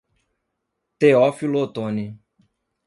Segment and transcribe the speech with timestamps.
[0.97, 2.07] Teófilo Otoni